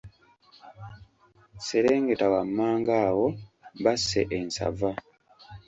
Serengeta 1.67 2.25
wammanga 2.33 2.93
awo 3.09 3.27
basse 3.83 4.21
ensava. 4.37 4.91